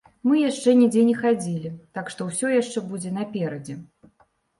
Мы 0.27 0.37
яшчэ 0.43 0.71
нідзе 0.77 1.01
не 1.09 1.11
хадзілі, 1.23 1.71
так 1.97 2.09
што 2.13 2.27
ўсё 2.29 2.49
яшчэ 2.61 2.83
будзе 2.89 3.13
наперадзе. 3.19 3.77